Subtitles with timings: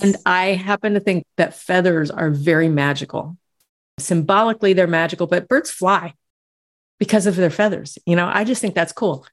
[0.00, 3.36] And I happen to think that feathers are very magical.
[3.98, 6.14] Symbolically, they're magical, but birds fly
[6.98, 7.98] because of their feathers.
[8.06, 9.26] You know, I just think that's cool.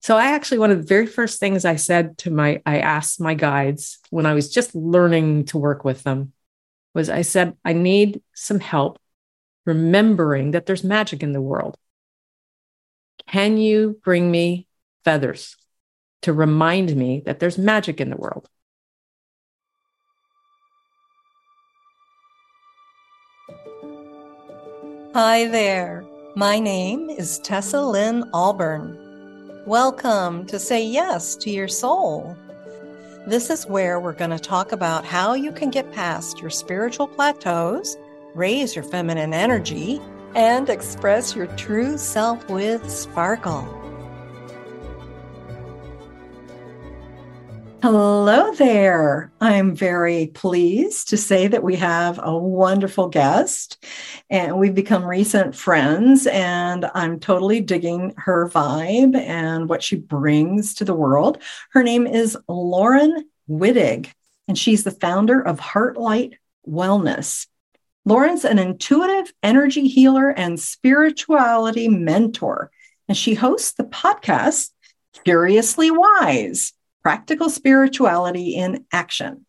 [0.00, 3.20] So I actually, one of the very first things I said to my, I asked
[3.20, 6.32] my guides when I was just learning to work with them
[6.94, 8.98] was I said, I need some help
[9.64, 11.76] remembering that there's magic in the world.
[13.28, 14.66] Can you bring me
[15.04, 15.56] feathers
[16.22, 18.48] to remind me that there's magic in the world?
[25.14, 26.06] Hi there.
[26.36, 28.98] My name is Tessa Lynn Auburn.
[29.66, 32.34] Welcome to Say Yes to Your Soul.
[33.26, 37.06] This is where we're going to talk about how you can get past your spiritual
[37.06, 37.94] plateaus,
[38.34, 40.00] raise your feminine energy,
[40.34, 43.81] and express your true self with sparkle.
[47.82, 49.32] Hello there.
[49.40, 53.84] I'm very pleased to say that we have a wonderful guest
[54.30, 60.74] and we've become recent friends and I'm totally digging her vibe and what she brings
[60.74, 61.42] to the world.
[61.72, 64.12] Her name is Laurin Wittig
[64.46, 66.34] and she's the founder of Heartlight
[66.64, 67.48] Wellness.
[68.04, 72.70] Laurin's an intuitive energy healer and spirituality mentor
[73.08, 74.70] and she hosts the podcast
[75.24, 79.44] Curiously Wise Practical Spirituality in Action.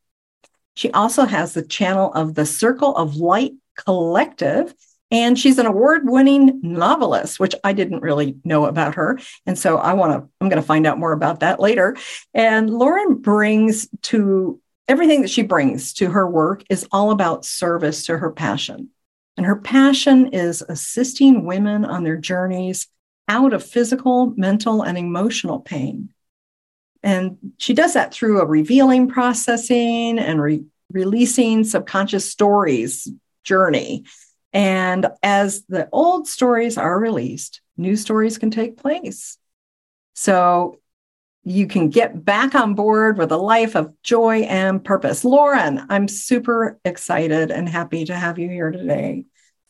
[0.75, 4.73] She also has the channel of the Circle of Light Collective,
[5.11, 9.19] and she's an award winning novelist, which I didn't really know about her.
[9.45, 11.95] And so I want to, I'm going to find out more about that later.
[12.33, 18.07] And Laurin brings to everything that she brings to her work is all about service
[18.07, 18.89] to her passion.
[19.37, 22.87] And her passion is assisting women on their journeys
[23.27, 26.11] out of physical, mental, and emotional pain.
[27.03, 33.11] And she does that through a revealing processing and re- releasing subconscious stories
[33.43, 34.05] journey.
[34.53, 39.37] And as the old stories are released, new stories can take place.
[40.13, 40.79] So
[41.43, 45.25] you can get back on board with a life of joy and purpose.
[45.25, 49.25] Laurin, I'm super excited and happy to have you here today.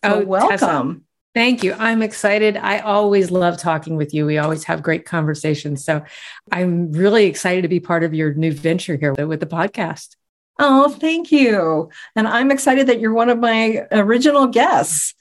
[0.05, 0.57] So oh, welcome.
[0.57, 0.95] Tessa,
[1.33, 1.73] Thank you.
[1.73, 2.57] I'm excited.
[2.57, 4.25] I always love talking with you.
[4.25, 5.83] We always have great conversations.
[5.83, 6.03] So
[6.51, 10.15] I'm really excited to be part of your new venture here with the podcast.
[10.59, 11.89] Oh, thank you.
[12.15, 15.15] And I'm excited that you're one of my original guests.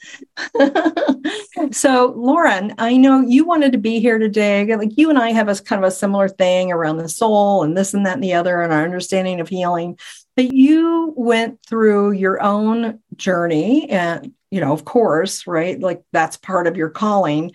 [1.71, 4.77] so, Laurin, I know you wanted to be here today.
[4.77, 7.75] Like you and I have a kind of a similar thing around the soul and
[7.75, 9.99] this and that and the other and our understanding of healing.
[10.37, 15.81] But you went through your own journey and you know, of course, right?
[15.81, 17.53] Like that's part of your calling.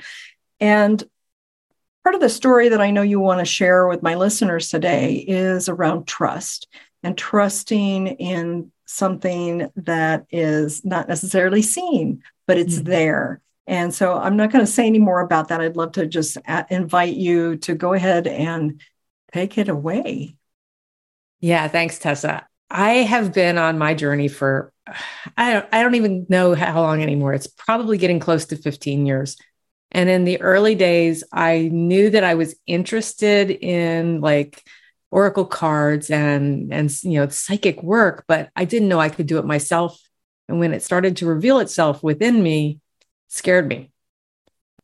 [0.60, 1.02] And
[2.04, 5.14] part of the story that I know you want to share with my listeners today
[5.16, 6.68] is around trust
[7.04, 12.90] and trusting in something that is not necessarily seen, but it's mm-hmm.
[12.90, 13.42] there.
[13.68, 15.62] And so I'm not going to say any more about that.
[15.62, 16.38] I'd love to just
[16.72, 18.82] invite you to go ahead and
[19.34, 20.36] take it away.
[21.42, 22.48] Yeah, thanks, Tessa.
[22.70, 24.74] I have been on my journey for
[25.36, 27.34] I don't I don't even know how long anymore.
[27.34, 29.38] It's probably getting close to 15 years.
[29.92, 34.64] And in the early days, I knew that I was interested in like
[35.12, 39.38] oracle cards and and you know psychic work, but I didn't know I could do
[39.40, 40.00] it myself.
[40.50, 42.80] And when it started to reveal itself within me,
[43.28, 43.92] scared me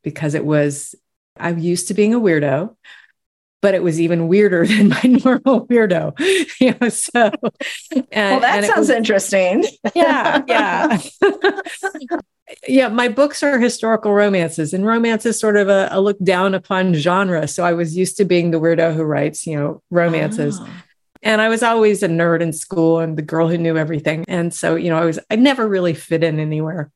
[0.02, 0.94] because it was
[1.36, 2.76] I'm used to being a weirdo
[3.64, 6.12] but it was even weirder than my normal weirdo.
[6.60, 7.30] you know, so
[8.12, 9.64] and, well, that sounds was, interesting.
[9.94, 10.98] yeah, yeah.
[12.68, 16.54] yeah, my books are historical romances, and romance is sort of a, a, look down
[16.54, 17.48] upon genre.
[17.48, 20.58] So I was used to being the weirdo who writes, you know, romances.
[20.60, 20.68] Oh.
[21.22, 24.26] And I was always a nerd in school and the girl who knew everything.
[24.28, 26.90] And so, you know, I was, I never really fit in anywhere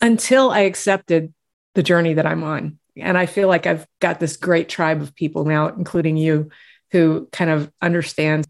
[0.00, 1.34] until I accepted
[1.74, 5.14] the journey that I'm on and I feel like I've got this great tribe of
[5.14, 6.50] people now, including you,
[6.92, 8.48] who kind of understands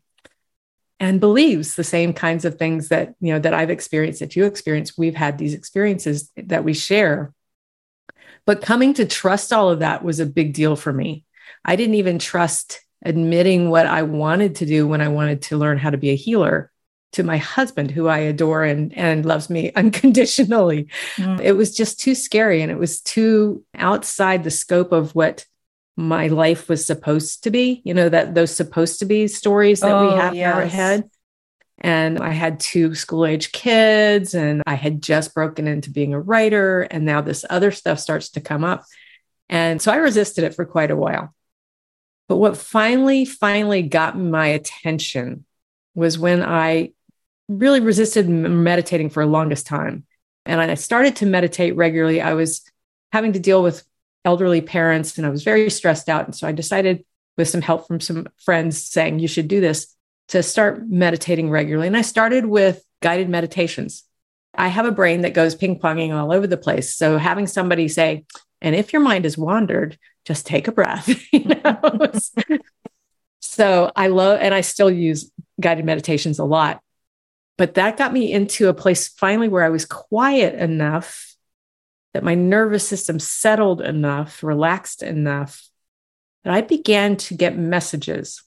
[0.99, 4.45] and believes the same kinds of things that you know that I've experienced, that you
[4.45, 4.99] experienced.
[4.99, 7.33] We've had these experiences that we share.
[8.47, 11.25] But coming to trust all of that was a big deal for me.
[11.65, 15.79] I didn't even trust admitting what I wanted to do when I wanted to learn
[15.79, 16.70] how to be a healer
[17.13, 20.89] to my husband who I adore and and loves me unconditionally.
[21.17, 21.41] Mm.
[21.41, 25.47] It was just too scary and it was too outside the scope of what
[25.97, 27.83] my life was supposed to be.
[27.85, 30.53] You know that those supposed to be stories that oh, we have yes.
[30.53, 31.11] in our head.
[31.83, 36.21] And I had two school age kids and I had just broken into being a
[36.21, 38.85] writer and now this other stuff starts to come up.
[39.49, 41.35] And so I resisted it for quite a while.
[42.29, 45.47] But what finally finally got my attention
[45.95, 46.93] was when I
[47.51, 50.05] really resisted meditating for the longest time.
[50.47, 52.21] And I started to meditate regularly.
[52.21, 52.63] I was
[53.13, 53.85] having to deal with
[54.25, 56.25] elderly parents and I was very stressed out.
[56.25, 57.05] And so I decided,
[57.37, 59.97] with some help from some friends saying, you should do this,
[60.29, 61.87] to start meditating regularly.
[61.87, 64.05] And I started with guided meditations.
[64.55, 66.95] I have a brain that goes ping ponging all over the place.
[66.95, 68.25] So having somebody say,
[68.61, 71.09] and if your mind has wandered, just take a breath.
[71.33, 72.13] you know?
[73.41, 76.83] so I love, and I still use guided meditations a lot.
[77.61, 81.37] But that got me into a place finally where I was quiet enough
[82.15, 85.69] that my nervous system settled enough, relaxed enough
[86.43, 88.43] that I began to get messages.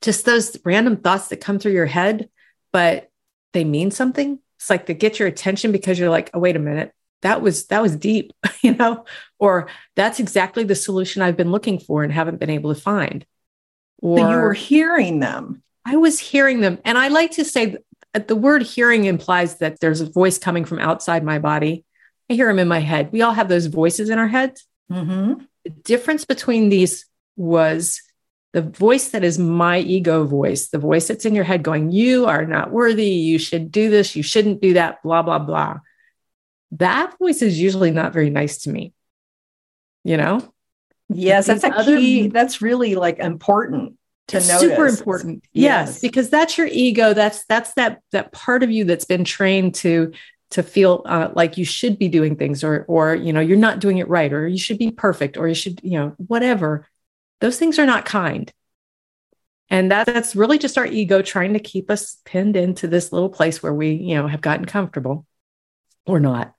[0.00, 2.28] Just those random thoughts that come through your head,
[2.72, 3.08] but
[3.52, 4.40] they mean something.
[4.58, 6.92] It's like they get your attention because you're like, oh, wait a minute.
[7.22, 8.32] That was that was deep,
[8.62, 9.04] you know,
[9.38, 13.24] or that's exactly the solution I've been looking for and haven't been able to find.
[14.02, 15.62] Or so you were hearing them.
[15.86, 16.78] I was hearing them.
[16.84, 17.76] And I like to say
[18.12, 21.84] that the word hearing implies that there's a voice coming from outside my body.
[22.28, 23.12] I hear them in my head.
[23.12, 24.66] We all have those voices in our heads.
[24.90, 25.44] Mm-hmm.
[25.62, 27.06] The difference between these
[27.36, 28.02] was
[28.52, 32.26] the voice that is my ego voice, the voice that's in your head going, You
[32.26, 33.10] are not worthy.
[33.10, 34.16] You should do this.
[34.16, 35.78] You shouldn't do that, blah, blah, blah.
[36.72, 38.92] That voice is usually not very nice to me.
[40.02, 40.52] You know?
[41.08, 42.26] Yes, that's a other, key.
[42.26, 43.96] That's really like important
[44.28, 44.58] to know.
[44.58, 45.44] Super important.
[45.52, 45.88] Yes.
[45.88, 47.14] yes, because that's your ego.
[47.14, 50.12] That's that's that that part of you that's been trained to
[50.50, 53.80] to feel uh, like you should be doing things or or you know you're not
[53.80, 56.86] doing it right or you should be perfect or you should you know whatever
[57.40, 58.52] those things are not kind
[59.68, 63.28] and that, that's really just our ego trying to keep us pinned into this little
[63.28, 65.26] place where we you know have gotten comfortable
[66.06, 66.54] or not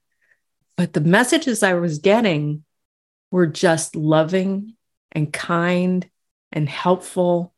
[0.76, 2.64] but the messages i was getting
[3.32, 4.74] were just loving
[5.14, 6.10] and kind
[6.52, 7.54] and helpful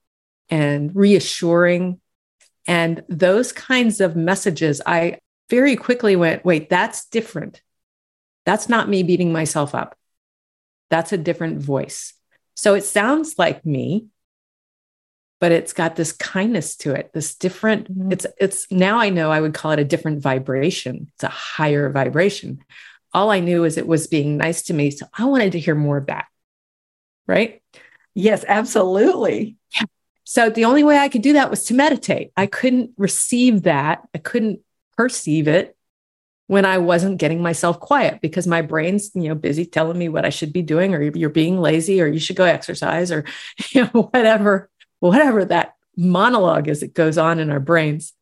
[0.49, 1.99] and reassuring
[2.67, 5.17] and those kinds of messages i
[5.49, 7.61] very quickly went, wait, that's different.
[8.45, 9.97] That's not me beating myself up.
[10.89, 12.13] That's a different voice.
[12.55, 14.07] So it sounds like me,
[15.39, 18.11] but it's got this kindness to it, this different, mm-hmm.
[18.11, 21.09] it's, it's now I know I would call it a different vibration.
[21.15, 22.63] It's a higher vibration.
[23.13, 24.91] All I knew is it was being nice to me.
[24.91, 26.25] So I wanted to hear more of that.
[27.27, 27.61] Right.
[28.13, 29.57] Yes, absolutely.
[29.75, 29.85] Yeah.
[30.29, 32.31] So the only way I could do that was to meditate.
[32.37, 34.07] I couldn't receive that.
[34.13, 34.59] I couldn't
[34.95, 35.75] perceive it
[36.45, 40.25] when I wasn't getting myself quiet because my brain's, you know, busy telling me what
[40.25, 43.25] I should be doing, or you're being lazy, or you should go exercise, or
[43.71, 48.13] you know, whatever, whatever that monologue is that goes on in our brains.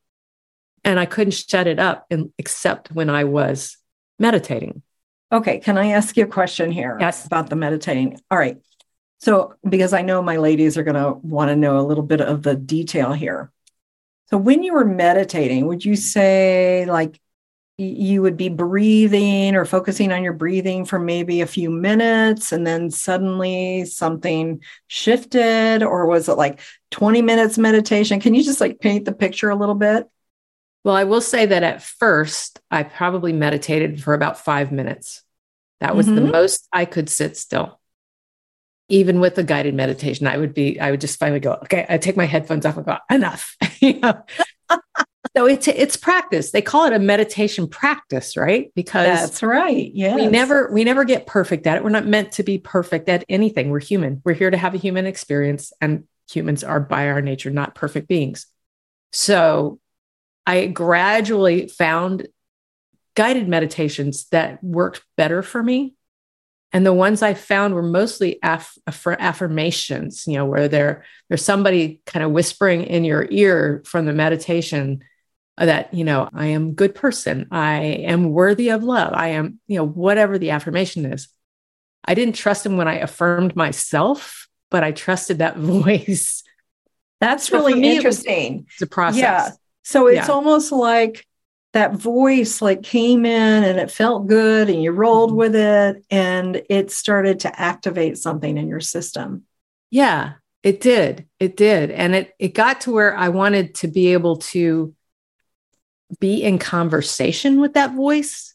[0.85, 3.75] And I couldn't shut it up and, except when I was
[4.17, 4.81] meditating.
[5.29, 5.59] Okay.
[5.59, 7.25] Can I ask you a question here yes.
[7.25, 8.17] about the meditating?
[8.31, 8.59] All right.
[9.19, 12.21] So, because I know my ladies are going to want to know a little bit
[12.21, 13.51] of the detail here.
[14.29, 17.19] So when you were meditating, would you say like
[17.77, 22.65] you would be breathing or focusing on your breathing for maybe a few minutes and
[22.65, 26.59] then suddenly something shifted or was it like
[26.91, 28.19] 20 minutes meditation?
[28.19, 30.09] Can you just like paint the picture a little bit?
[30.83, 35.23] Well, I will say that at first I probably meditated for about 5 minutes.
[35.79, 36.15] That was mm-hmm.
[36.15, 37.79] the most I could sit still
[38.89, 41.97] even with the guided meditation, I would be, I would just finally go, okay, I
[41.97, 43.55] take my headphones off and go, enough.
[43.79, 44.23] you know?
[45.35, 46.51] so it's it's practice.
[46.51, 48.71] They call it a meditation practice, right?
[48.75, 49.91] Because that's right.
[49.93, 50.15] Yeah.
[50.15, 51.83] We never we never get perfect at it.
[51.83, 53.69] We're not meant to be perfect at anything.
[53.69, 54.21] We're human.
[54.25, 58.07] We're here to have a human experience, and humans are by our nature not perfect
[58.07, 58.47] beings.
[59.13, 59.79] So
[60.45, 62.27] I gradually found
[63.15, 65.96] guided meditations that worked better for me
[66.73, 72.01] and the ones I found were mostly aff- affirmations, you know, where there, there's somebody
[72.05, 75.03] kind of whispering in your ear from the meditation
[75.57, 77.47] that, you know, I am good person.
[77.51, 79.13] I am worthy of love.
[79.13, 81.29] I am, you know, whatever the affirmation is.
[82.03, 86.43] I didn't trust him when I affirmed myself, but I trusted that voice.
[87.21, 88.67] That's so really interesting.
[88.73, 89.21] It's a process.
[89.21, 89.49] Yeah.
[89.83, 90.33] So it's yeah.
[90.33, 91.25] almost like
[91.73, 95.37] that voice like came in and it felt good and you rolled mm-hmm.
[95.37, 99.43] with it and it started to activate something in your system.
[99.89, 100.33] Yeah,
[100.63, 101.27] it did.
[101.39, 101.91] It did.
[101.91, 104.93] And it it got to where I wanted to be able to
[106.19, 108.53] be in conversation with that voice.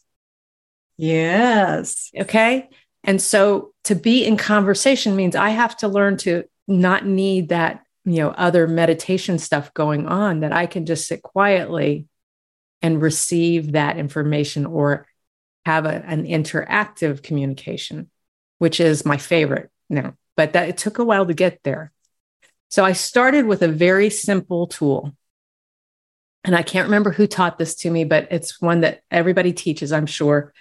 [0.97, 2.11] Yes.
[2.17, 2.69] Okay.
[3.03, 7.83] And so to be in conversation means I have to learn to not need that,
[8.05, 12.07] you know, other meditation stuff going on that I can just sit quietly
[12.83, 15.07] and receive that information or
[15.65, 18.11] have a, an interactive communication,
[18.59, 20.13] which is my favorite now.
[20.35, 21.91] But that it took a while to get there.
[22.69, 25.15] So I started with a very simple tool.
[26.43, 29.93] and I can't remember who taught this to me, but it's one that everybody teaches,
[29.93, 30.53] I'm sure.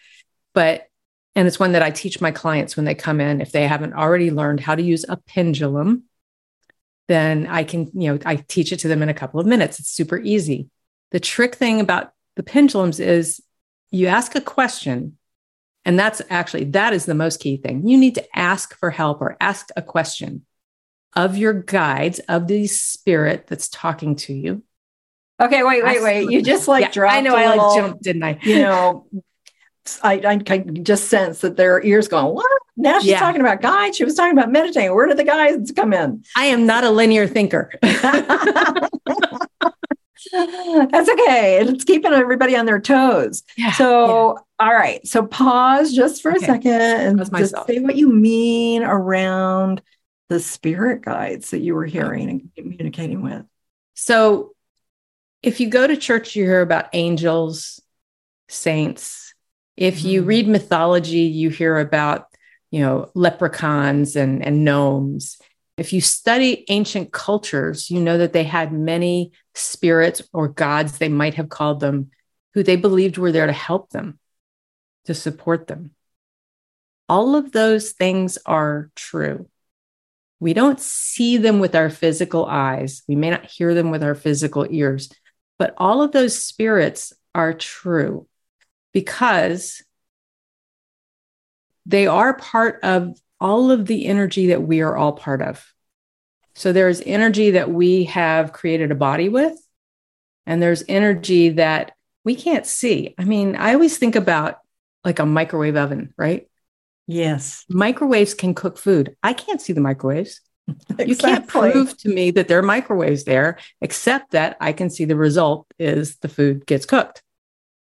[0.55, 0.87] But,
[1.35, 3.41] and it's one that I teach my clients when they come in.
[3.41, 6.05] If they haven't already learned how to use a pendulum,
[7.09, 9.81] then I can, you know, I teach it to them in a couple of minutes.
[9.81, 10.69] It's super easy.
[11.12, 13.40] The trick thing about the pendulums is
[13.90, 15.19] you ask a question,
[15.85, 17.87] and that's actually, that is the most key thing.
[17.87, 20.45] You need to ask for help or ask a question
[21.14, 24.62] of your guides, of the spirit that's talking to you
[25.42, 26.31] Okay, wait, wait, wait.
[26.31, 27.16] You just like yeah, dropped.
[27.16, 28.38] I know I like jumped, didn't I?
[28.42, 29.07] You know,
[30.02, 32.47] I, I can just sense that their ears going, what?
[32.76, 33.19] Now she's yeah.
[33.19, 33.97] talking about guides.
[33.97, 34.95] She was talking about meditating.
[34.95, 36.25] Where did the guides come in?
[36.37, 37.73] I am not a linear thinker.
[40.33, 41.61] That's okay.
[41.61, 43.42] It's keeping everybody on their toes.
[43.57, 44.66] Yeah, so, yeah.
[44.66, 45.07] all right.
[45.07, 46.45] So pause just for okay.
[46.45, 49.83] a second and just say what you mean around
[50.28, 53.45] the spirit guides that you were hearing and communicating with.
[53.95, 54.52] So
[55.42, 57.81] if you go to church, you hear about angels,
[58.49, 59.35] saints.
[59.76, 60.09] If mm-hmm.
[60.09, 62.26] you read mythology, you hear about,
[62.71, 65.38] you know, leprechauns and, and gnomes.
[65.76, 71.09] If you study ancient cultures, you know that they had many spirits or gods, they
[71.09, 72.11] might have called them,
[72.55, 74.19] who they believed were there to help them,
[75.07, 75.93] to support them.
[77.09, 79.49] All of those things are true.
[80.41, 83.02] We don't see them with our physical eyes.
[83.07, 85.09] We may not hear them with our physical ears,
[85.59, 88.26] but all of those spirits are true
[88.93, 89.83] because
[91.87, 95.66] they are part of all of the energy that we are all part of.
[96.54, 99.58] So there's energy that we have created a body with,
[100.46, 101.92] and there's energy that
[102.25, 103.16] we can't see.
[103.18, 104.58] I mean, I always think about
[105.04, 106.49] like a microwave oven, right?
[107.08, 107.64] Yes.
[107.68, 109.16] Microwaves can cook food.
[109.25, 110.40] I can't see the microwaves.
[110.68, 111.04] Exactly.
[111.08, 115.04] You can't prove to me that there are microwaves there, except that I can see
[115.04, 117.22] the result is the food gets cooked,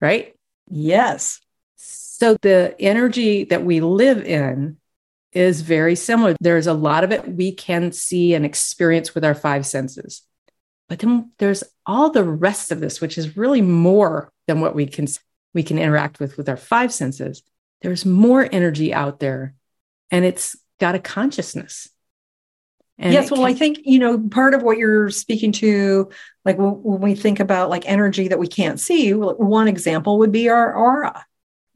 [0.02, 0.34] right?
[0.70, 1.40] Yes.
[1.76, 4.76] So the energy that we live in
[5.32, 6.34] is very similar.
[6.40, 10.22] There's a lot of it we can see and experience with our five senses.
[10.88, 14.86] But then there's all the rest of this, which is really more than what we
[14.86, 15.06] can
[15.54, 17.42] we can interact with with our five senses.
[17.82, 19.54] There's more energy out there,
[20.10, 21.88] and it's got a consciousness.
[22.98, 26.10] And yes, well, can- I think, you know, part of what you're speaking to,
[26.44, 30.48] like when we think about like energy that we can't see, one example would be
[30.48, 31.24] our aura.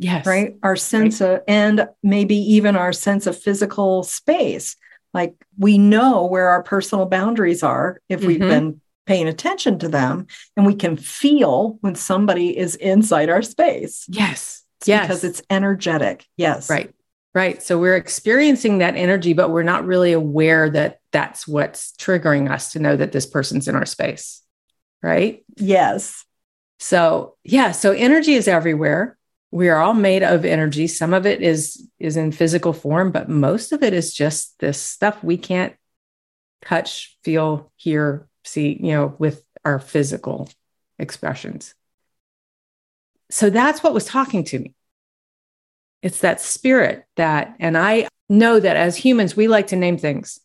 [0.02, 0.26] Yes.
[0.26, 0.56] Right.
[0.64, 1.34] Our sense right.
[1.34, 4.76] of, and maybe even our sense of physical space.
[5.14, 8.26] Like we know where our personal boundaries are if mm-hmm.
[8.26, 13.42] we've been paying attention to them, and we can feel when somebody is inside our
[13.42, 14.06] space.
[14.08, 14.64] Yes.
[14.80, 15.02] It's yes.
[15.06, 16.26] Because it's energetic.
[16.36, 16.68] Yes.
[16.68, 16.92] Right.
[17.34, 17.62] Right.
[17.62, 22.72] So we're experiencing that energy, but we're not really aware that that's what's triggering us
[22.72, 24.42] to know that this person's in our space.
[25.02, 25.44] Right.
[25.56, 26.24] Yes.
[26.78, 27.72] So, yeah.
[27.72, 29.16] So energy is everywhere.
[29.52, 30.88] We are all made of energy.
[30.88, 34.80] Some of it is is in physical form, but most of it is just this
[34.80, 35.74] stuff we can't
[36.64, 40.48] touch, feel, hear, see, you know, with our physical
[40.98, 41.74] expressions.
[43.30, 44.74] So that's what was talking to me.
[46.02, 50.40] It's that spirit that, and I know that as humans, we like to name things.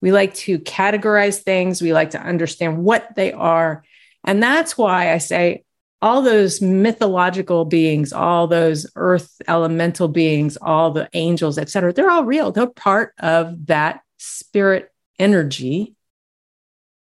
[0.00, 1.82] We like to categorize things.
[1.82, 3.84] We like to understand what they are.
[4.24, 5.64] And that's why I say
[6.02, 12.10] all those mythological beings, all those earth elemental beings, all the angels, et cetera, they're
[12.10, 12.52] all real.
[12.52, 15.94] They're part of that spirit energy.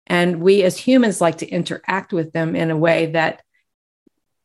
[0.07, 3.43] And we as humans like to interact with them in a way that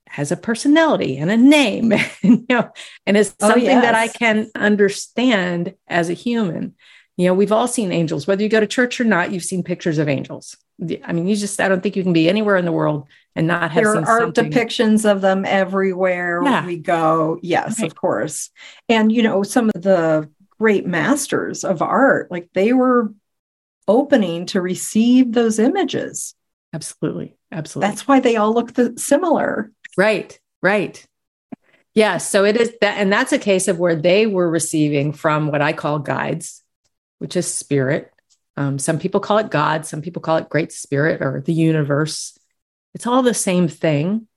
[0.08, 2.70] has a personality and a name, you know,
[3.06, 3.84] and it's oh, something oh, yes.
[3.84, 6.75] that I can understand as a human.
[7.18, 9.63] You know, we've all seen angels, whether you go to church or not, you've seen
[9.63, 10.58] pictures of angels.
[11.04, 13.48] I mean, you just, I don't think you can be anywhere in the world and
[13.48, 14.50] not have there are something.
[14.51, 16.65] depictions of them everywhere yeah.
[16.65, 17.38] we go.
[17.42, 17.92] Yes, right.
[17.92, 18.50] of course.
[18.88, 23.13] And, you know, some of the great masters of art, like they were
[23.88, 26.34] opening to receive those images.
[26.74, 27.36] Absolutely.
[27.51, 27.89] Absolutely.
[27.89, 29.72] That's why they all look the, similar.
[29.98, 31.06] Right, right.
[31.94, 32.18] Yeah.
[32.18, 35.62] So it is that, and that's a case of where they were receiving from what
[35.62, 36.63] I call guides,
[37.20, 38.12] which is spirit.
[38.58, 42.38] Um, some people call it God, some people call it Great Spirit or the universe.
[42.96, 44.28] It's all the same thing.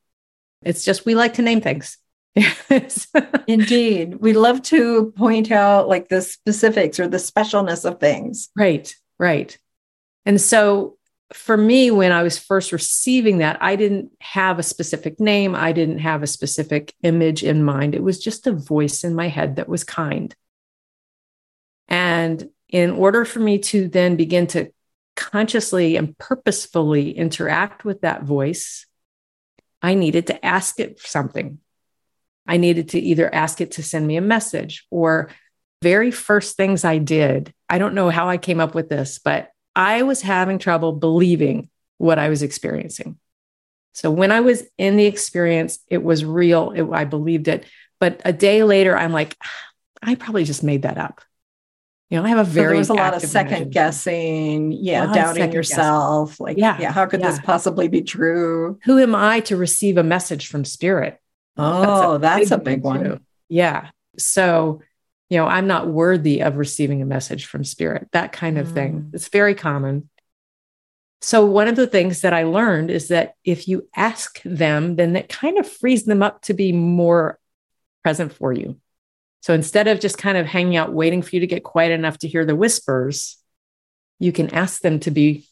[0.63, 1.97] It's just we like to name things.
[3.47, 4.17] Indeed.
[4.17, 8.51] We love to point out like the specifics or the specialness of things.
[8.57, 9.57] Right, right.
[10.27, 10.99] And so
[11.33, 15.55] for me, when I was first receiving that, I didn't have a specific name.
[15.55, 17.95] I didn't have a specific image in mind.
[17.95, 20.35] It was just a voice in my head that was kind.
[21.87, 24.73] And in order for me to then begin to
[25.31, 28.87] consciously and purposefully interact with that voice,
[29.83, 31.59] I needed to ask it something.
[32.47, 35.31] I needed to either ask it to send me a message or
[35.83, 37.53] very first things I did.
[37.69, 41.69] I don't know how I came up with this, but I was having trouble believing
[41.99, 43.19] what I was experiencing.
[43.93, 46.71] So when I was in the experience, it was real.
[46.71, 47.67] It, I believed it.
[48.01, 49.51] But a day later, I'm like, ah,
[50.03, 51.21] I probably just made that up.
[52.11, 55.13] You know, I have a very so there was a lot of second guessing, yeah,
[55.13, 56.31] doubting yourself.
[56.31, 56.47] Guessing.
[56.47, 57.31] Like, yeah, yeah, how could yeah.
[57.31, 58.79] this possibly be true?
[58.85, 61.21] Who am I to receive a message from spirit?
[61.59, 63.05] Oh, that's a, that's big, a big one.
[63.05, 63.21] Too.
[63.51, 63.91] Yeah.
[64.17, 64.81] So,
[65.29, 68.75] you know, I'm not worthy of receiving a message from spirit, that kind of mm.
[68.75, 69.11] thing.
[69.13, 70.09] It's very common.
[71.21, 75.15] So, one of the things that I learned is that if you ask them, then
[75.15, 77.39] it kind of frees them up to be more
[78.03, 78.81] present for you.
[79.41, 82.19] So instead of just kind of hanging out waiting for you to get quiet enough
[82.19, 83.37] to hear the whispers,
[84.19, 85.47] you can ask them to be,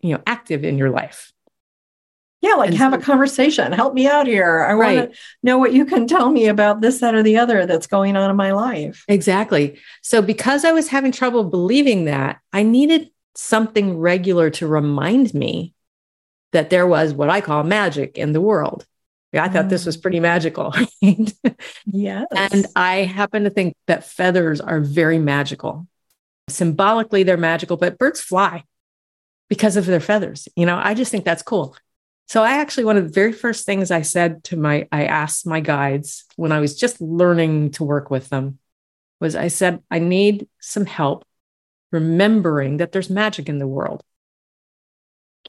[0.00, 1.32] you know, active in your life.
[2.40, 3.72] Yeah, like and have so, a conversation.
[3.72, 4.60] Help me out here.
[4.60, 4.98] I right.
[4.98, 7.88] want to know what you can tell me about this, that, or the other that's
[7.88, 9.04] going on in my life.
[9.08, 9.78] Exactly.
[10.02, 15.74] So, because I was having trouble believing that, I needed something regular to remind me
[16.52, 18.86] that there was what I call magic in the world.
[19.34, 20.74] I thought this was pretty magical.
[21.02, 21.32] Right?
[21.86, 22.26] Yes.
[22.34, 25.86] And I happen to think that feathers are very magical.
[26.48, 28.64] Symbolically, they're magical, but birds fly
[29.48, 30.48] because of their feathers.
[30.56, 31.76] You know, I just think that's cool.
[32.26, 35.46] So I actually, one of the very first things I said to my, I asked
[35.46, 38.58] my guides when I was just learning to work with them
[39.20, 41.24] was I said, I need some help
[41.90, 44.02] remembering that there's magic in the world.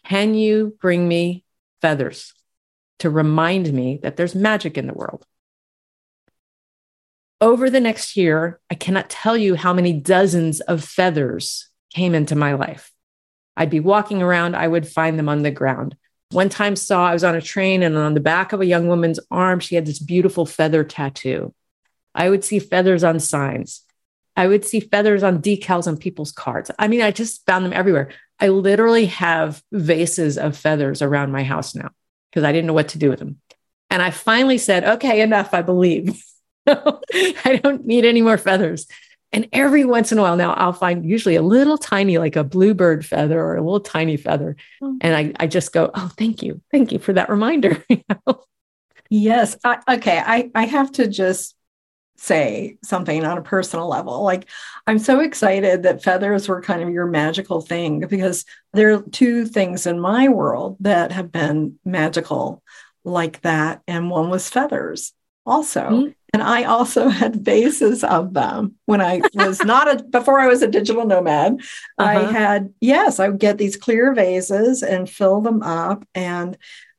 [0.05, 1.43] Can you bring me
[1.81, 2.33] feathers?
[2.99, 5.25] To remind me that there's magic in the world.
[7.41, 12.35] Over the next year, I cannot tell you how many dozens of feathers came into
[12.35, 12.91] my life.
[13.55, 15.95] I'd be walking around, I would find them on the ground.
[16.31, 18.87] One time saw I was on a train and on the back of a young
[18.87, 21.53] woman's arm she had this beautiful feather tattoo.
[22.13, 23.83] I would see feathers on signs.
[24.35, 26.71] I would see feathers on decals on people's cards.
[26.77, 28.09] I mean, I just found them everywhere.
[28.39, 31.89] I literally have vases of feathers around my house now
[32.29, 33.39] because I didn't know what to do with them.
[33.89, 36.23] And I finally said, okay, enough, I believe.
[36.67, 38.87] I don't need any more feathers.
[39.31, 42.43] And every once in a while now, I'll find usually a little tiny, like a
[42.43, 44.55] bluebird feather or a little tiny feather.
[44.81, 44.97] Mm.
[45.01, 46.61] And I, I just go, oh, thank you.
[46.71, 47.83] Thank you for that reminder.
[49.09, 49.57] Yes.
[49.63, 50.21] I, okay.
[50.23, 51.55] I, I have to just
[52.19, 54.23] say something on a personal level.
[54.23, 54.47] Like,
[54.85, 59.45] I'm so excited that feathers were kind of your magical thing because there are two
[59.45, 62.61] things in my world that have been magical
[63.03, 63.81] like that.
[63.87, 65.13] And one was feathers
[65.45, 65.81] also.
[65.81, 66.09] Mm-hmm.
[66.33, 70.61] And I also had vases of them when I was not a, before I was
[70.61, 71.61] a digital nomad.
[71.97, 72.03] Uh-huh.
[72.03, 76.05] I had, yes, I would get these clear vases and fill them up.
[76.13, 76.57] And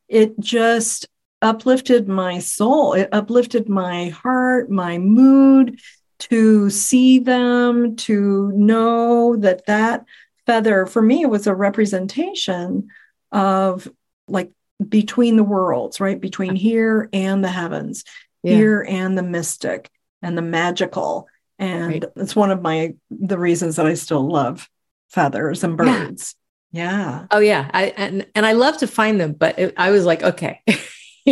[0.08, 1.08] it just,
[1.42, 2.92] uplifted my soul.
[2.92, 5.80] It uplifted my heart, my mood
[6.20, 10.04] to see them, to know that that
[10.46, 12.88] feather for me was a representation
[13.32, 13.88] of
[14.28, 14.50] like
[14.86, 16.20] between the worlds, right?
[16.20, 18.04] Between here and the heavens,
[18.42, 18.54] yeah.
[18.54, 19.90] here and the mystic
[20.22, 21.28] and the magical.
[21.58, 22.04] And right.
[22.16, 24.68] it's one of my the reasons that I still love
[25.08, 26.34] feathers and birds.
[26.72, 26.90] Yeah.
[26.90, 27.26] yeah.
[27.30, 27.70] Oh yeah.
[27.72, 30.62] I and and I love to find them, but it, I was like, okay.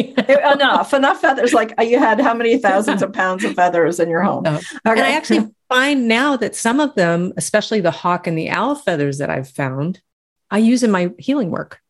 [0.28, 1.52] enough, enough feathers.
[1.52, 4.46] Like uh, you had how many thousands of pounds of feathers in your home?
[4.46, 4.60] Okay.
[4.84, 8.74] And I actually find now that some of them, especially the hawk and the owl
[8.74, 10.00] feathers that I've found,
[10.50, 11.80] I use in my healing work.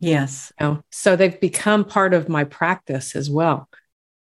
[0.00, 0.52] Yes.
[0.60, 3.68] You know, so they've become part of my practice as well.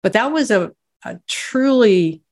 [0.02, 0.72] But that was a,
[1.04, 2.22] a truly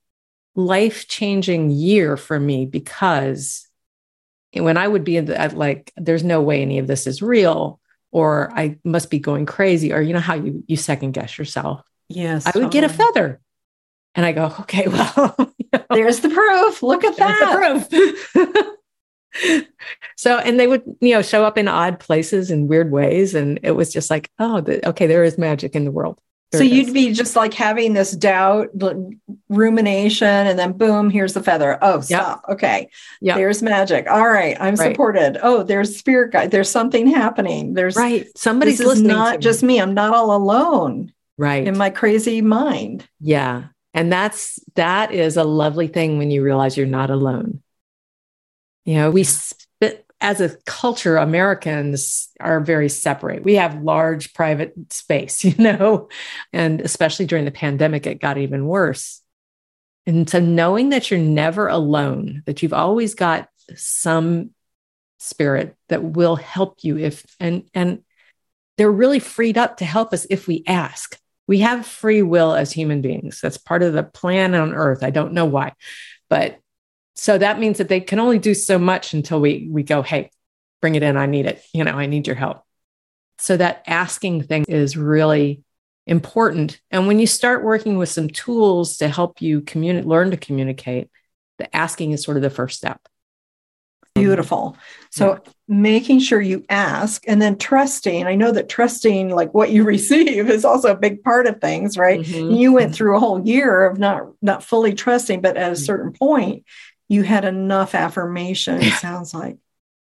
[0.55, 3.69] life changing year for me because
[4.55, 7.81] when I would be in the, like, there's no way any of this is real
[8.11, 11.83] or I must be going crazy, or you know how you you second guess yourself.
[12.09, 13.41] Yes, I would get a feather,
[14.15, 16.83] and I go, okay, well, you know, there's the proof.
[16.83, 17.89] Look at that.
[17.91, 18.87] proof.
[20.17, 23.61] so, and they would, you know, show up in odd places in weird ways, and
[23.63, 26.21] it was just like, oh, the, okay, there is magic in the world.
[26.51, 28.71] There so you'd be just like having this doubt,
[29.51, 31.79] rumination, and then boom, here's the feather.
[31.83, 32.45] Oh, stop.
[32.49, 32.55] Yep.
[32.55, 32.91] Okay.
[33.21, 33.35] Yeah.
[33.35, 34.09] There's magic.
[34.09, 34.57] All right.
[34.59, 34.93] I'm right.
[34.93, 35.39] supported.
[35.43, 36.51] Oh, there's spirit guide.
[36.51, 37.75] There's something happening.
[37.75, 38.27] There's right.
[38.35, 39.09] Somebody's listening.
[39.09, 39.79] not just me.
[39.79, 41.13] I'm not all alone.
[41.37, 41.67] Right.
[41.67, 43.07] In my crazy mind.
[43.21, 43.65] Yeah.
[43.93, 47.63] And that's that is a lovely thing when you realize you're not alone.
[48.87, 49.25] You know, we
[50.21, 53.45] as a culture, Americans are very separate.
[53.45, 56.09] We have large private space, you know,
[56.53, 59.23] and especially during the pandemic, it got even worse.
[60.07, 64.51] And so knowing that you're never alone, that you've always got some
[65.19, 68.03] spirit that will help you if and and
[68.77, 71.19] they're really freed up to help us if we ask.
[71.49, 73.41] We have free will as human beings.
[73.41, 75.03] That's part of the plan on earth.
[75.03, 75.73] I don't know why.
[76.31, 76.61] But
[77.19, 80.31] so that means that they can only do so much until we we go, hey,
[80.81, 81.17] bring it in.
[81.17, 81.61] I need it.
[81.75, 82.63] You know, I need your help.
[83.39, 85.65] So that asking thing is really
[86.07, 86.81] important.
[86.93, 91.11] And when you start working with some tools to help you communicate, learn to communicate,
[91.59, 93.01] the asking is sort of the first step.
[94.15, 94.77] Beautiful.
[95.11, 95.53] So yeah.
[95.67, 98.27] making sure you ask and then trusting.
[98.27, 101.99] I know that trusting like what you receive is also a big part of things,
[101.99, 102.21] right?
[102.21, 102.53] Mm-hmm.
[102.53, 105.85] You went through a whole year of not not fully trusting, but at a mm-hmm.
[105.85, 106.65] certain point,
[107.09, 109.59] you had enough affirmation, it sounds like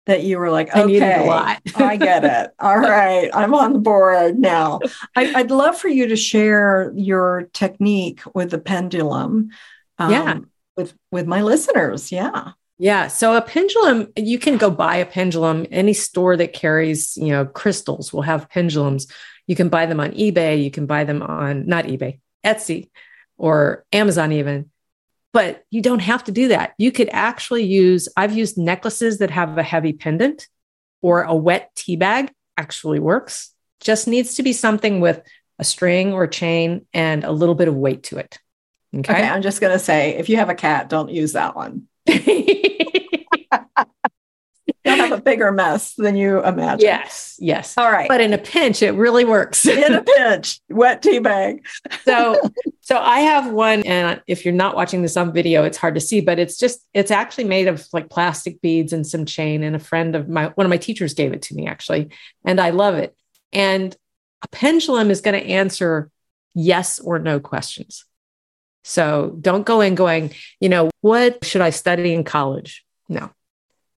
[0.07, 1.29] that you were like, okay,
[1.77, 2.55] I get it.
[2.59, 4.81] All right, I'm on the board now.
[5.15, 9.51] I, would love for you to share your technique with the pendulum.
[9.99, 10.39] Um, yeah.
[10.77, 12.11] With with my listeners.
[12.11, 12.53] Yeah.
[12.79, 13.09] Yeah.
[13.09, 15.67] So a pendulum, you can go buy a pendulum.
[15.71, 19.07] Any store that carries, you know, crystals will have pendulums.
[19.47, 20.65] You can buy them on eBay.
[20.65, 22.89] You can buy them on not eBay, Etsy
[23.37, 24.71] or Amazon even
[25.33, 26.75] but you don't have to do that.
[26.79, 30.49] You could actually use, I've used necklaces that have a heavy pendant
[31.01, 33.53] or a wet tea bag actually works.
[33.81, 35.23] Just needs to be something with
[35.59, 38.39] a string or chain and a little bit of weight to it.
[38.95, 39.13] Okay.
[39.13, 41.89] okay I'm just going to say if you have a cat, don't use that one.
[44.85, 46.87] You'll have a bigger mess than you imagine.
[46.87, 47.77] Yes, yes.
[47.77, 48.09] All right.
[48.09, 49.67] But in a pinch, it really works.
[49.67, 51.67] in a pinch, wet tea bag.
[52.05, 52.41] so,
[52.81, 56.01] so I have one, and if you're not watching this on video, it's hard to
[56.01, 59.63] see, but it's just it's actually made of like plastic beads and some chain.
[59.63, 62.11] And a friend of my one of my teachers gave it to me actually,
[62.45, 63.17] and I love it.
[63.53, 63.97] And
[64.43, 66.11] a pendulum is going to answer
[66.55, 68.05] yes or no questions.
[68.85, 72.85] So don't go in going, you know, what should I study in college?
[73.09, 73.31] No,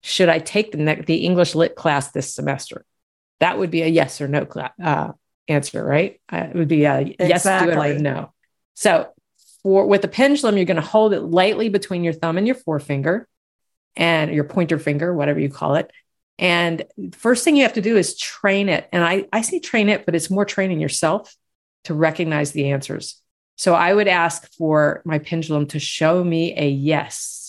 [0.04, 2.86] should I take the, the English lit class this semester?
[3.39, 5.13] That would be a yes or no cl- uh,
[5.48, 6.22] answer, right?
[6.32, 7.28] Uh, it would be a exactly.
[7.28, 8.34] yes, it or no.
[8.76, 9.08] So
[9.63, 12.56] for with the pendulum, you're going to hold it lightly between your thumb and your
[12.56, 13.28] forefinger
[13.96, 15.89] and your pointer finger, whatever you call it.
[16.38, 18.89] And first thing you have to do is train it.
[18.92, 21.34] And I, I say train it, but it's more training yourself
[21.86, 23.22] to recognize the answers.
[23.56, 27.43] So I would ask for my pendulum to show me a yes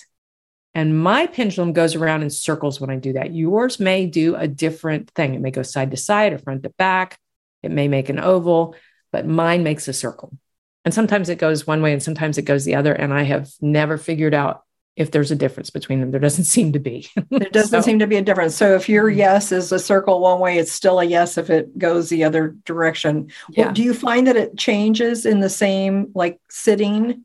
[0.75, 3.33] and my pendulum goes around in circles when I do that.
[3.33, 5.35] Yours may do a different thing.
[5.35, 7.19] It may go side to side or front to back.
[7.63, 8.75] It may make an oval,
[9.13, 10.37] but mine makes a circle.
[10.85, 12.93] And sometimes it goes one way and sometimes it goes the other.
[12.93, 14.65] And I have never figured out
[14.97, 16.11] if there's a difference between them.
[16.11, 17.09] There doesn't seem to be.
[17.31, 18.57] there doesn't so, seem to be a difference.
[18.57, 19.19] So if your mm-hmm.
[19.19, 22.57] yes is a circle one way, it's still a yes if it goes the other
[22.65, 23.31] direction.
[23.51, 23.67] Yeah.
[23.67, 27.25] Well, do you find that it changes in the same like sitting?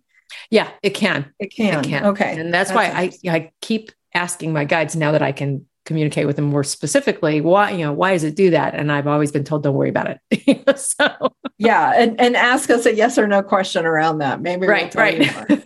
[0.49, 1.33] Yeah, it can.
[1.39, 1.79] It can.
[1.79, 2.05] It can.
[2.07, 2.39] Okay.
[2.39, 6.27] And that's, that's why I, I keep asking my guides now that I can communicate
[6.27, 8.75] with them more specifically why you know why does it do that?
[8.75, 10.77] And i've always been told don't worry about it.
[10.77, 11.33] So.
[11.57, 14.39] Yeah and, and ask us a yes or no question around that.
[14.39, 15.63] Maybe right we'll right.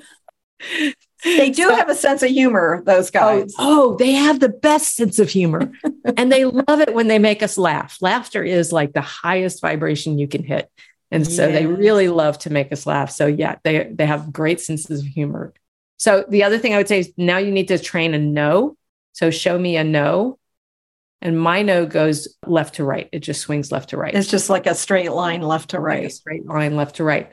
[1.25, 4.49] they do so, have a sense of humor those guys oh, oh they have the
[4.49, 5.71] best sense of humor.
[6.17, 7.97] And they love it when they make us laugh.
[8.01, 10.69] Laughter is like the highest vibration you can hit
[11.13, 11.59] and so yes.
[11.59, 13.11] they really love to make us laugh.
[13.11, 15.53] So yeah, they they have great senses of humor.
[15.97, 18.75] So the other thing I would say is now you need to train a no.
[19.13, 20.39] So show me a no.
[21.21, 23.07] And my no goes left to right.
[23.13, 24.13] It just swings left to right.
[24.13, 26.03] It's just like a straight line left to right.
[26.03, 27.31] Like straight line left to right.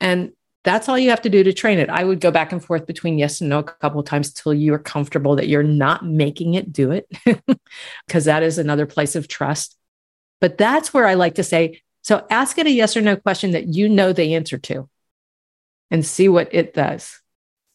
[0.00, 1.88] And that's all you have to do to train it.
[1.88, 4.52] I would go back and forth between yes and no a couple of times till
[4.52, 7.06] you are comfortable that you're not making it do it,
[8.06, 9.76] because that is another place of trust.
[10.40, 13.52] But that's where I like to say, so ask it a yes or no question
[13.52, 14.88] that you know the answer to
[15.90, 17.20] and see what it does.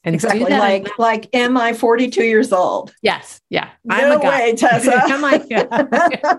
[0.04, 2.94] And exactly like like am I 42 years old?
[3.02, 3.42] Yes.
[3.50, 3.70] Yeah.
[3.84, 4.30] No I'm a guy.
[4.30, 4.94] way, Tessa.
[5.10, 6.38] am I, yeah.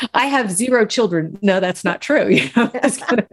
[0.14, 1.38] I have zero children.
[1.42, 2.28] No, that's not true.
[2.32, 2.70] You know,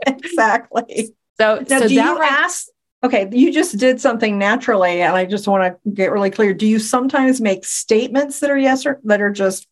[0.05, 1.15] exactly.
[1.39, 2.67] So, now, so do you ask?
[3.01, 6.53] Okay, you just did something naturally, and I just want to get really clear.
[6.53, 9.68] Do you sometimes make statements that are yes or that are just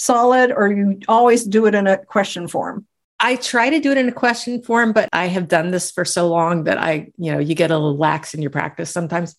[0.00, 2.86] solid or you always do it in a question form?
[3.20, 6.06] I try to do it in a question form, but I have done this for
[6.06, 9.36] so long that I, you know, you get a little lax in your practice sometimes.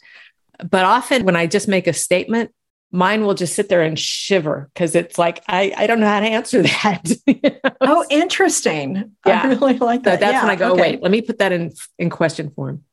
[0.59, 2.51] But often when I just make a statement,
[2.91, 6.19] mine will just sit there and shiver because it's like, I, I don't know how
[6.19, 7.11] to answer that.
[7.25, 7.71] you know?
[7.81, 9.15] Oh, interesting.
[9.25, 9.41] Yeah.
[9.43, 10.19] I really like that.
[10.19, 10.81] So that's yeah, when I go, oh, okay.
[10.81, 12.83] wait, let me put that in, in question form.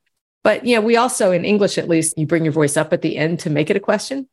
[0.42, 3.02] But, you know, we also, in English at least, you bring your voice up at
[3.02, 4.26] the end to make it a question.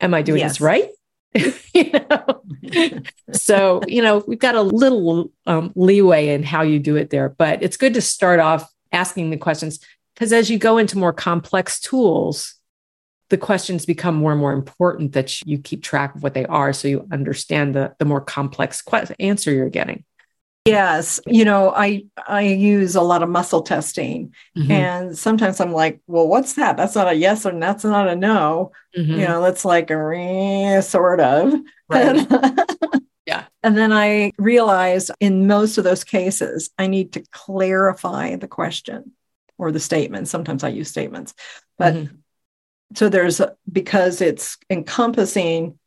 [0.00, 0.52] Am I doing yes.
[0.52, 0.88] this right?
[1.74, 2.42] know
[3.32, 7.28] so you know we've got a little um, leeway in how you do it there
[7.28, 9.78] but it's good to start off asking the questions
[10.14, 12.60] because as you go into more complex tools
[13.30, 16.72] the questions become more and more important that you keep track of what they are
[16.72, 20.04] so you understand the, the more complex que- answer you're getting.
[20.66, 24.70] Yes, you know, I I use a lot of muscle testing, mm-hmm.
[24.70, 26.76] and sometimes I'm like, well, what's that?
[26.76, 28.72] That's not a yes or that's not a no.
[28.96, 29.12] Mm-hmm.
[29.12, 31.54] You know, that's like a sort of.
[31.88, 32.26] Right.
[33.26, 33.44] yeah.
[33.62, 39.12] And then I realized in most of those cases, I need to clarify the question
[39.56, 40.28] or the statement.
[40.28, 41.32] Sometimes I use statements,
[41.78, 42.14] but mm-hmm.
[42.96, 43.40] so there's
[43.72, 45.78] because it's encompassing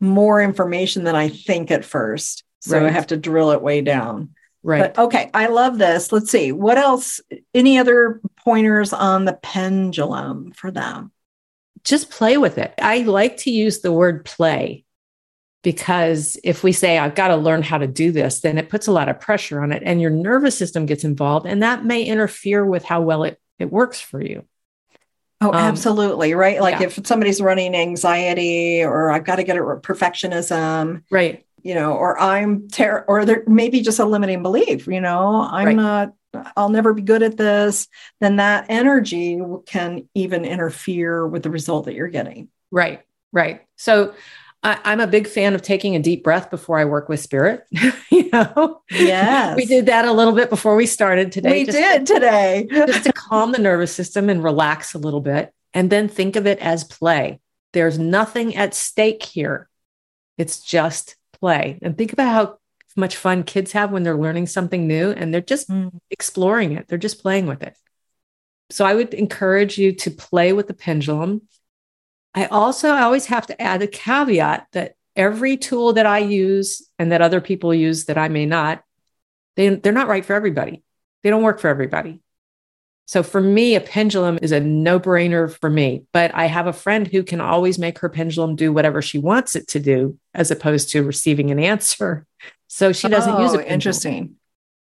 [0.00, 2.86] more information than I think at first so right.
[2.86, 4.30] I have to drill it way down.
[4.62, 4.94] Right.
[4.94, 5.30] But, okay.
[5.34, 6.12] I love this.
[6.12, 6.52] Let's see.
[6.52, 7.20] What else?
[7.52, 11.10] Any other pointers on the pendulum for them?
[11.82, 12.72] Just play with it.
[12.80, 14.84] I like to use the word play
[15.64, 18.86] because if we say, I've got to learn how to do this, then it puts
[18.86, 22.04] a lot of pressure on it and your nervous system gets involved and that may
[22.04, 24.44] interfere with how well it, it works for you.
[25.40, 26.34] Oh, um, absolutely.
[26.34, 26.60] Right.
[26.60, 26.86] Like yeah.
[26.86, 31.02] if somebody's running anxiety or I've got to get a perfectionism.
[31.10, 35.00] Right you know, or I'm ter- or there may be just a limiting belief, you
[35.00, 35.76] know, I'm right.
[35.76, 36.14] not,
[36.56, 37.88] I'll never be good at this,
[38.20, 42.48] then that energy can even interfere with the result that you're getting.
[42.70, 43.62] Right, right.
[43.76, 44.14] So
[44.62, 47.64] I, am a big fan of taking a deep breath before I work with spirit.
[48.10, 51.64] you know, yes, we did that a little bit before we started today.
[51.64, 55.52] We did to, today, just to calm the nervous system and relax a little bit,
[55.74, 57.40] and then think of it as play.
[57.72, 59.68] There's nothing at stake here.
[60.38, 62.58] It's just play and think about how
[62.96, 65.90] much fun kids have when they're learning something new and they're just mm.
[66.08, 66.86] exploring it.
[66.86, 67.76] They're just playing with it.
[68.70, 71.42] So I would encourage you to play with the pendulum.
[72.32, 77.10] I also always have to add a caveat that every tool that I use and
[77.10, 78.84] that other people use that I may not,
[79.56, 80.84] they, they're not right for everybody.
[81.22, 82.20] They don't work for everybody.
[83.12, 86.04] So for me, a pendulum is a no brainer for me.
[86.14, 89.54] But I have a friend who can always make her pendulum do whatever she wants
[89.54, 92.26] it to do, as opposed to receiving an answer.
[92.68, 93.66] So she doesn't oh, use it.
[93.66, 94.36] Interesting.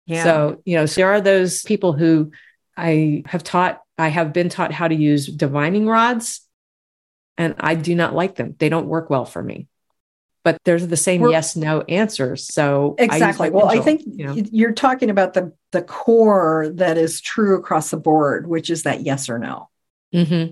[0.05, 0.23] Yeah.
[0.23, 2.31] So, you know, so there are those people who
[2.77, 6.47] I have taught, I have been taught how to use divining rods,
[7.38, 8.55] and I do not like them.
[8.57, 9.67] They don't work well for me
[10.43, 14.25] but there's the same We're, yes no answers so exactly I well i think you
[14.25, 14.34] know?
[14.34, 19.01] you're talking about the the core that is true across the board which is that
[19.01, 19.69] yes or no
[20.13, 20.51] mm-hmm.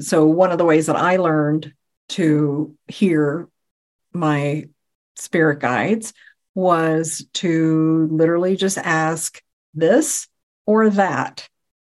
[0.00, 1.72] so one of the ways that i learned
[2.10, 3.48] to hear
[4.12, 4.68] my
[5.16, 6.12] spirit guides
[6.54, 9.42] was to literally just ask
[9.74, 10.26] this
[10.64, 11.48] or that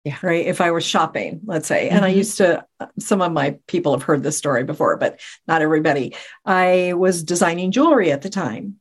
[0.03, 0.17] yeah.
[0.23, 0.47] Right.
[0.47, 1.95] If I was shopping, let's say, mm-hmm.
[1.95, 2.17] and I mm-hmm.
[2.17, 2.65] used to,
[2.97, 6.15] some of my people have heard this story before, but not everybody.
[6.43, 8.79] I was designing jewelry at the time.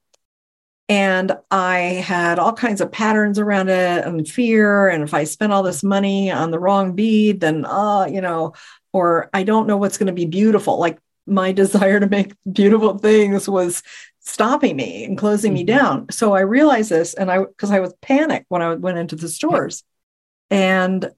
[0.88, 4.88] And I had all kinds of patterns around it and fear.
[4.88, 8.54] And if I spent all this money on the wrong bead, then, uh, you know,
[8.92, 10.80] or I don't know what's going to be beautiful.
[10.80, 13.82] Like my desire to make beautiful things was
[14.20, 15.58] stopping me and closing mm-hmm.
[15.58, 16.06] me down.
[16.10, 19.28] So I realized this and I, because I was panicked when I went into the
[19.28, 19.84] stores.
[20.50, 21.10] And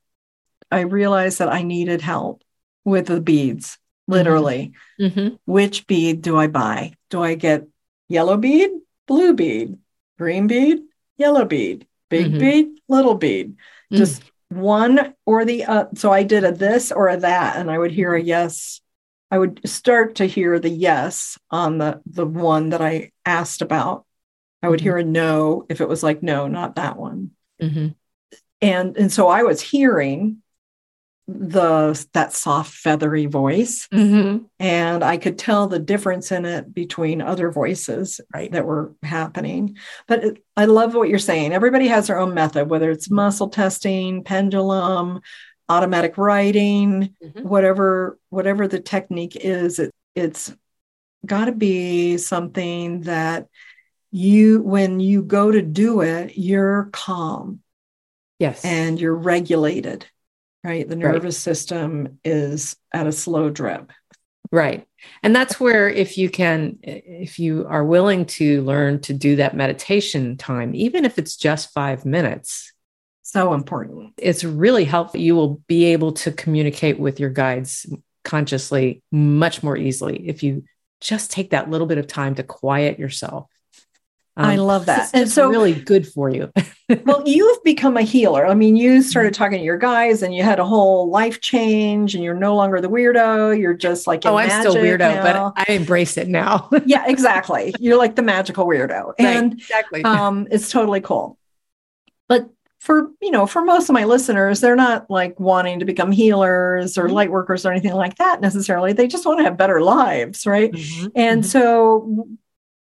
[0.71, 2.42] I realized that I needed help
[2.85, 4.73] with the beads, literally.
[5.01, 5.18] Mm-hmm.
[5.21, 5.35] mm-hmm.
[5.45, 6.95] Which bead do I buy?
[7.11, 7.66] Do I get
[8.09, 8.71] yellow bead,
[9.07, 9.79] blue bead,
[10.18, 10.81] green bead,
[11.16, 12.38] yellow bead, big mm-hmm.
[12.38, 13.57] bead, little bead?
[13.92, 13.97] Mm.
[13.97, 17.79] Just one or the uh, so I did a this or a that, and I
[17.79, 18.81] would hear a yes.
[19.31, 24.05] I would start to hear the yes on the the one that I asked about.
[24.62, 24.85] I would mm-hmm.
[24.85, 27.31] hear a no if it was like no, not that one.
[27.61, 27.88] Mm-hmm
[28.62, 30.38] and and so i was hearing
[31.29, 34.44] the that soft feathery voice mm-hmm.
[34.59, 38.51] and i could tell the difference in it between other voices right.
[38.53, 39.77] that were happening
[40.09, 43.48] but it, i love what you're saying everybody has their own method whether it's muscle
[43.48, 45.20] testing pendulum
[45.68, 47.48] automatic writing mm-hmm.
[47.48, 50.55] whatever whatever the technique is it, it's
[51.25, 53.46] got to be something that
[54.11, 57.61] you when you go to do it you're calm
[58.42, 58.64] Yes.
[58.64, 60.05] And you're regulated,
[60.64, 60.88] right?
[60.88, 61.55] The nervous right.
[61.55, 63.92] system is at a slow drip.
[64.50, 64.85] Right.
[65.22, 69.55] And that's where, if you can, if you are willing to learn to do that
[69.55, 72.72] meditation time, even if it's just five minutes,
[73.22, 74.14] so important.
[74.18, 75.20] It's really helpful.
[75.20, 77.87] You will be able to communicate with your guides
[78.24, 80.64] consciously much more easily if you
[81.00, 83.46] just take that little bit of time to quiet yourself
[84.37, 85.11] um, I love that.
[85.12, 86.51] and so really good for you.
[87.05, 88.47] well, you've become a healer.
[88.47, 92.14] I mean, you started talking to your guys and you had a whole life change
[92.14, 93.59] and you're no longer the weirdo.
[93.59, 95.53] You're just like, oh, I'm still weirdo, now.
[95.55, 96.71] but I embrace it now.
[96.87, 97.75] yeah, exactly.
[97.79, 99.14] You're like the magical weirdo.
[99.18, 100.03] And exactly.
[100.03, 101.38] um, it's totally cool.
[102.29, 106.11] But for you know for most of my listeners they're not like wanting to become
[106.11, 107.14] healers or mm-hmm.
[107.14, 110.73] light workers or anything like that necessarily they just want to have better lives right
[110.73, 111.07] mm-hmm.
[111.14, 111.49] and mm-hmm.
[111.49, 112.27] so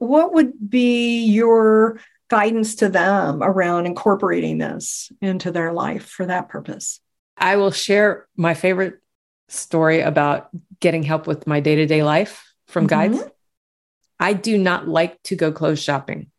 [0.07, 6.49] what would be your guidance to them around incorporating this into their life for that
[6.49, 6.99] purpose
[7.37, 8.99] i will share my favorite
[9.49, 13.13] story about getting help with my day-to-day life from mm-hmm.
[13.13, 13.29] guides
[14.19, 16.31] i do not like to go clothes shopping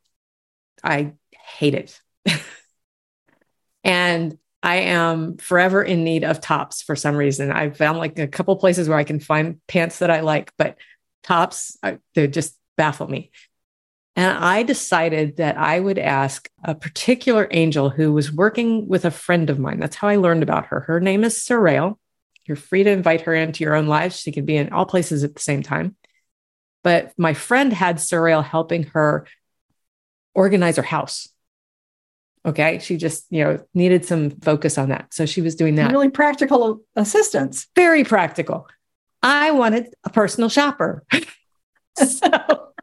[0.83, 1.12] i
[1.59, 2.00] hate it
[3.85, 7.53] And I am forever in need of tops for some reason.
[7.53, 10.79] I've found like a couple places where I can find pants that I like, but
[11.22, 11.77] tops,
[12.14, 13.31] they just baffle me.
[14.16, 19.11] And I decided that I would ask a particular angel who was working with a
[19.11, 19.81] friend of mine.
[19.81, 20.81] That's how I learned about her.
[20.81, 21.98] Her name is Sorel.
[22.46, 24.20] You're free to invite her into your own lives.
[24.20, 25.96] She can be in all places at the same time.
[26.85, 29.27] But my friend had Sorel helping her
[30.35, 31.29] organize her house.
[32.46, 32.79] Okay.
[32.79, 35.12] She just, you know, needed some focus on that.
[35.14, 35.90] So she was doing that.
[35.90, 37.66] Really practical assistance.
[37.74, 38.68] Very practical.
[39.22, 41.05] I wanted a personal shopper.
[41.96, 42.74] so,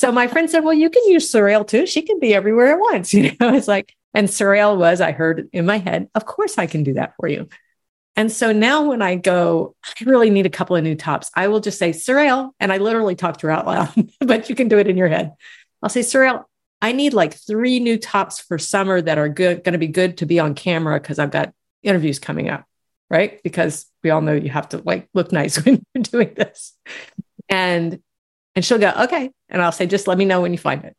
[0.00, 1.86] so my friend said, Well, you can use Sorel too.
[1.86, 3.12] She can be everywhere at once.
[3.20, 6.66] You know, it's like, and Sorel was, I heard in my head, of course I
[6.66, 7.50] can do that for you.
[8.16, 11.48] And so now when I go, I really need a couple of new tops, I
[11.48, 12.54] will just say, Sorel.
[12.58, 15.08] and I literally talk to her out loud, but you can do it in your
[15.08, 15.34] head.
[15.82, 16.48] I'll say, Sorel,
[16.80, 20.16] I need like three new tops for summer that are good, going to be good
[20.18, 22.64] to be on camera because I've got interviews coming up,
[23.10, 23.42] right?
[23.42, 26.72] Because we all know you have to like look nice when you're doing this.
[27.50, 28.00] And
[28.54, 29.30] and she'll go, okay.
[29.48, 30.96] And I'll say, just let me know when you find it.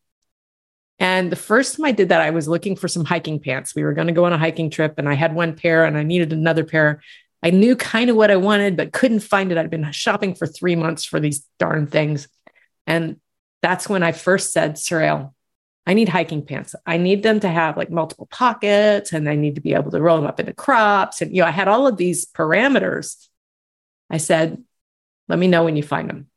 [1.00, 3.76] And the first time I did that, I was looking for some hiking pants.
[3.76, 5.98] We were going to go on a hiking trip and I had one pair and
[5.98, 7.02] I needed another pair.
[7.44, 9.58] I knew kind of what I wanted, but couldn't find it.
[9.58, 12.28] I'd been shopping for three months for these darn things.
[12.86, 13.20] And
[13.62, 15.34] that's when I first said, Sorel,
[15.88, 16.76] I need hiking pants.
[16.86, 20.02] I need them to have like multiple pockets and I need to be able to
[20.02, 21.22] roll them up into crops.
[21.22, 23.28] And, you know, I had all of these parameters.
[24.10, 24.64] I said,
[25.28, 26.28] let me know when you find them.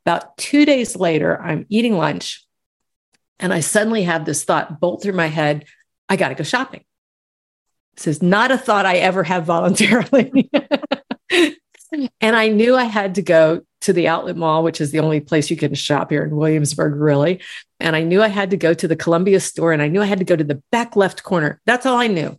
[0.00, 2.46] About two days later, I'm eating lunch
[3.38, 5.64] and I suddenly have this thought bolt through my head
[6.08, 6.84] I got to go shopping.
[7.96, 10.50] This is not a thought I ever have voluntarily.
[12.20, 15.20] and I knew I had to go to the outlet mall, which is the only
[15.20, 17.40] place you can shop here in Williamsburg, really.
[17.80, 20.06] And I knew I had to go to the Columbia store and I knew I
[20.06, 21.60] had to go to the back left corner.
[21.66, 22.38] That's all I knew.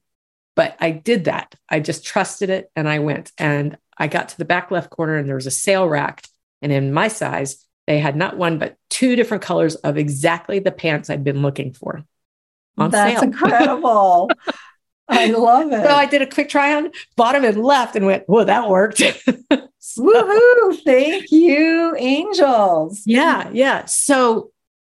[0.56, 1.56] But I did that.
[1.70, 3.32] I just trusted it and I went.
[3.38, 6.26] And I got to the back left corner and there was a sale rack.
[6.62, 10.72] And in my size, they had not one, but two different colors of exactly the
[10.72, 12.04] pants I'd been looking for.
[12.78, 13.24] That's sale.
[13.24, 14.30] incredible.
[15.10, 15.84] I love it.
[15.84, 18.70] So I did a quick try on, bought them and left and went, whoa, that
[18.70, 18.98] worked.
[19.80, 20.84] so, Woohoo.
[20.84, 23.02] Thank you, angels.
[23.06, 23.50] Yeah.
[23.52, 23.86] Yeah.
[23.86, 24.52] So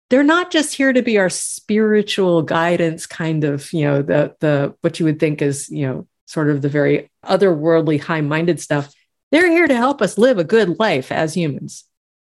[0.10, 4.76] they're not just here to be our spiritual guidance kind of, you know, the, the,
[4.82, 8.94] what you would think is, you know, sort of the very otherworldly, high minded stuff.
[9.32, 11.86] They're here to help us live a good life as humans.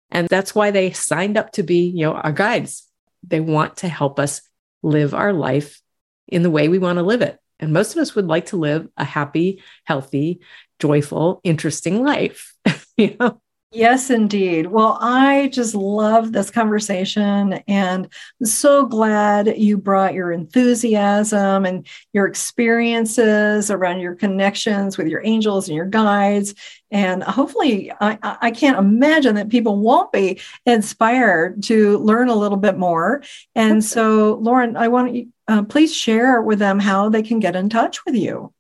[0.10, 2.88] And that's why they signed up to be, you know, our guides.
[3.24, 4.42] They want to help us
[4.82, 5.82] live our life
[6.28, 7.40] in the way we want to live it.
[7.60, 10.42] And most of us would like to live a happy, healthy,
[10.80, 12.54] joyful, interesting life.
[12.98, 13.42] you know?
[13.76, 14.68] Yes, indeed.
[14.68, 18.08] Well, I just love this conversation and
[18.40, 25.26] I'm so glad you brought your enthusiasm and your experiences around your connections with your
[25.26, 26.54] angels and your guides.
[26.94, 32.58] And hopefully, I, I can't imagine that people won't be inspired to learn a little
[32.58, 33.24] bit more.
[33.56, 37.56] And so, Laurin, I want you uh, please share with them how they can get
[37.56, 38.54] in touch with you.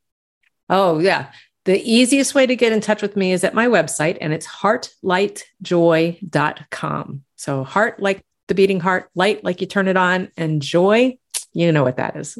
[0.69, 1.32] Oh, yeah.
[1.65, 4.48] The easiest way to get in touch with me is at my website, and it's
[4.48, 7.24] heartlightjoy.com.
[7.36, 11.17] So, heart like the beating heart, light like you turn it on, and joy,
[11.54, 12.38] you know what that is.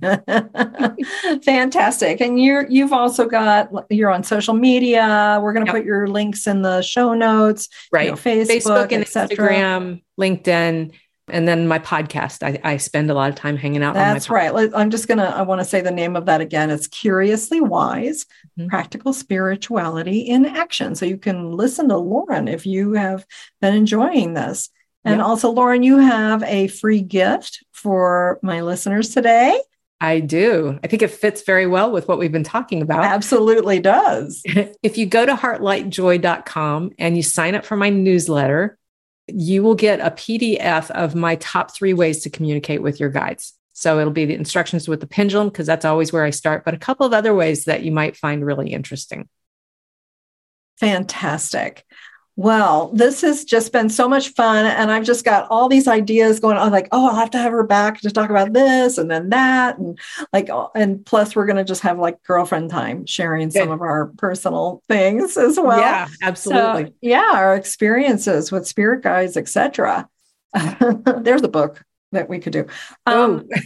[1.44, 2.20] Fantastic.
[2.20, 5.38] And you're you've also got you're on social media.
[5.42, 5.80] We're going to yep.
[5.80, 7.68] put your links in the show notes.
[7.92, 8.06] Right.
[8.06, 10.92] You know, Facebook, Facebook and Instagram, LinkedIn
[11.28, 14.52] and then my podcast I, I, spend a lot of time hanging out that's right
[14.74, 18.26] i'm just gonna i want to say the name of that again it's curiously wise
[18.58, 18.68] mm-hmm.
[18.68, 23.24] practical spirituality in action so you can listen to Laurin if you have
[23.60, 24.68] been enjoying this
[25.04, 25.26] and yep.
[25.26, 29.60] also Laurin you have a free gift for my listeners today
[30.02, 30.80] I do.
[30.82, 33.04] I think it fits very well with what we've been talking about.
[33.04, 34.42] Absolutely does.
[34.82, 38.76] if you go to heartlightjoy.com and you sign up for my newsletter,
[39.28, 43.52] you will get a PDF of my top three ways to communicate with your guides.
[43.74, 46.74] So it'll be the instructions with the pendulum, because that's always where I start, but
[46.74, 49.28] a couple of other ways that you might find really interesting.
[50.80, 51.84] Fantastic.
[52.36, 54.64] Well, this has just been so much fun.
[54.64, 57.52] And I've just got all these ideas going on like, oh, I'll have to have
[57.52, 59.78] her back to talk about this and then that.
[59.78, 59.98] And
[60.32, 63.58] like, and plus, we're going to just have like girlfriend time sharing Good.
[63.58, 65.78] some of our personal things as well.
[65.78, 66.86] Yeah, absolutely.
[66.86, 70.08] So, yeah, our experiences with spirit guides, etc.
[70.54, 72.66] There's a book that we could do.
[73.06, 73.48] Um.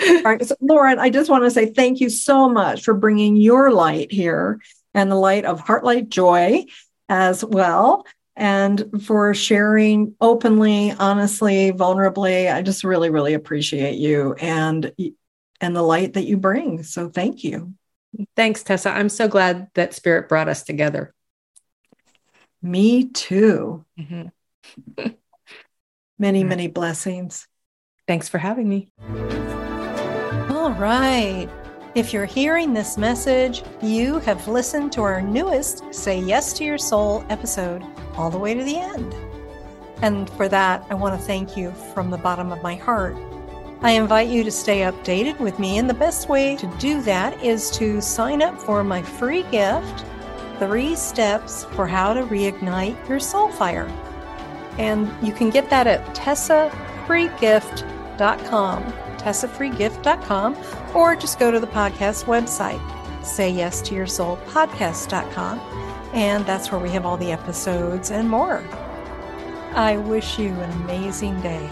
[0.00, 3.34] All right, so Laurin, I just want to say thank you so much for bringing
[3.36, 4.60] your light here
[4.98, 6.64] and the light of Heartlight Joy
[7.08, 8.04] as well.
[8.34, 12.52] And for sharing openly, honestly, vulnerably.
[12.52, 14.92] I just really, really appreciate you and
[15.60, 16.82] and the light that you bring.
[16.82, 17.74] So thank you.
[18.34, 18.90] Thanks, Tessa.
[18.90, 21.14] I'm so glad that Spirit brought us together.
[22.60, 23.84] Me too.
[23.98, 25.08] Mm-hmm.
[26.18, 27.46] many, many blessings.
[28.08, 28.90] Thanks for having me.
[30.50, 31.48] All right.
[31.94, 36.76] If you're hearing this message, you have listened to our newest Say Yes to Your
[36.76, 37.82] Soul episode
[38.14, 39.14] all the way to the end.
[40.02, 43.16] And for that, I want to thank you from the bottom of my heart.
[43.80, 47.42] I invite you to stay updated with me, and the best way to do that
[47.42, 50.04] is to sign up for my free gift
[50.58, 53.86] Three Steps for How to Reignite Your Soul Fire.
[54.76, 60.56] And you can get that at tessafreegift.com tessafreegift.com,
[60.94, 62.80] or just go to the podcast website,
[63.24, 65.58] say yes to your soul podcast.com,
[66.14, 68.64] and that's where we have all the episodes and more.
[69.74, 71.68] I wish you an amazing day.